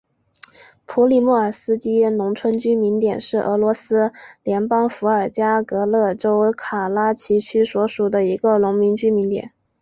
[0.87, 9.51] 普里莫尔斯基农村居民点是俄罗斯联邦伏尔加格勒州卡拉奇区所属的一个农村居民点。